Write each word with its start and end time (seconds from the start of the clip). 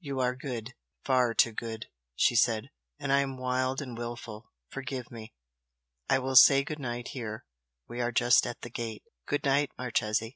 "You 0.00 0.18
are 0.20 0.34
good! 0.34 0.72
far 1.04 1.34
too 1.34 1.52
good!" 1.52 1.88
she 2.16 2.34
said 2.34 2.70
"And 2.98 3.12
I 3.12 3.20
am 3.20 3.36
wild 3.36 3.82
and 3.82 3.98
wilful 3.98 4.50
forgive 4.70 5.10
me! 5.10 5.34
I 6.08 6.18
will 6.20 6.36
say 6.36 6.64
good 6.64 6.78
night 6.78 7.08
here 7.08 7.44
we 7.86 8.00
are 8.00 8.10
just 8.10 8.46
at 8.46 8.62
the 8.62 8.70
gate. 8.70 9.02
Good 9.28 9.44
night, 9.44 9.72
Marchese! 9.76 10.32